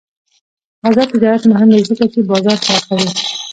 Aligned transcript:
آزاد 0.87 1.07
تجارت 1.13 1.43
مهم 1.51 1.67
دی 1.75 1.81
ځکه 1.89 2.05
چې 2.13 2.19
بازار 2.29 2.57
پراخوي. 2.65 3.09